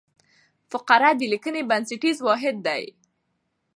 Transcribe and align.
فقره 0.71 1.09
د 1.19 1.21
لیکني 1.31 1.61
بنسټیز 1.69 2.17
واحد 2.27 2.55
دئ. 2.67 2.83